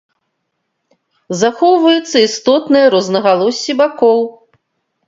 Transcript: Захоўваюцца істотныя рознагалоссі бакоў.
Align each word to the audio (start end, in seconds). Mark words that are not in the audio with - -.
Захоўваюцца 1.41 2.17
істотныя 2.29 2.85
рознагалоссі 2.99 3.71
бакоў. 3.85 4.19